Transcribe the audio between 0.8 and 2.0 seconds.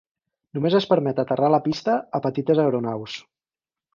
permet aterrar a la pista